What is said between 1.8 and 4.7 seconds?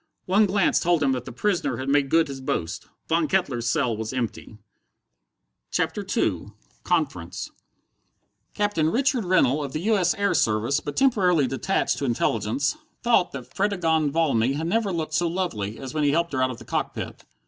made good his boast. Von Kettler's cell was empty!